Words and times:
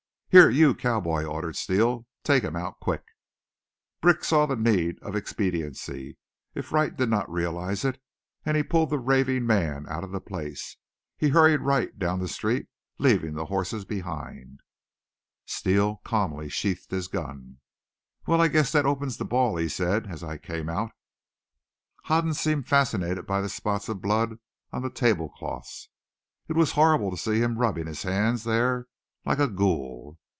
"Here, 0.33 0.49
you 0.49 0.73
cowboy," 0.75 1.25
ordered 1.25 1.57
Steele; 1.57 2.07
"take 2.23 2.41
him 2.45 2.55
out, 2.55 2.79
quick!" 2.79 3.03
Brick 3.99 4.23
saw 4.23 4.45
the 4.45 4.55
need 4.55 4.97
of 5.03 5.13
expediency, 5.13 6.15
if 6.55 6.71
Wright 6.71 6.95
did 6.95 7.09
not 7.09 7.29
realize 7.29 7.83
it, 7.83 8.01
and 8.45 8.55
he 8.55 8.63
pulled 8.63 8.91
the 8.91 8.97
raving 8.97 9.45
man 9.45 9.85
out 9.89 10.05
of 10.05 10.11
the 10.11 10.21
place. 10.21 10.77
He 11.17 11.27
hurried 11.27 11.59
Wright 11.59 11.99
down 11.99 12.19
the 12.21 12.29
street, 12.29 12.69
leaving 12.97 13.33
the 13.33 13.47
horses 13.47 13.83
behind. 13.83 14.61
Steele 15.45 15.97
calmly 16.05 16.47
sheathed 16.47 16.91
his 16.91 17.09
gun. 17.09 17.57
"Well, 18.25 18.39
I 18.39 18.47
guess 18.47 18.71
that 18.71 18.85
opens 18.85 19.17
the 19.17 19.25
ball," 19.25 19.57
he 19.57 19.67
said 19.67 20.07
as 20.07 20.23
I 20.23 20.37
came 20.37 20.69
out. 20.69 20.93
Hoden 22.05 22.35
seemed 22.35 22.69
fascinated 22.69 23.27
by 23.27 23.41
the 23.41 23.49
spots 23.49 23.89
of 23.89 23.99
blood 24.01 24.39
on 24.71 24.81
the 24.81 24.89
table 24.89 25.27
cloths. 25.27 25.89
It 26.47 26.55
was 26.55 26.71
horrible 26.71 27.11
to 27.11 27.17
see 27.17 27.39
him 27.39 27.57
rubbing 27.57 27.87
his 27.87 28.03
hands 28.03 28.45
there 28.45 28.87
like 29.25 29.37
a 29.39 29.47
ghoul! 29.47 30.17